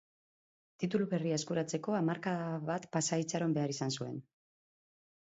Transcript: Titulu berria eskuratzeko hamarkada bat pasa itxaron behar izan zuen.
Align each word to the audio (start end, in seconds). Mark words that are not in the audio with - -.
Titulu 0.83 1.05
berria 1.09 1.35
eskuratzeko 1.41 1.93
hamarkada 1.97 2.47
bat 2.69 2.87
pasa 2.97 3.19
itxaron 3.25 3.53
behar 3.59 3.75
izan 3.75 3.93
zuen. 4.01 4.17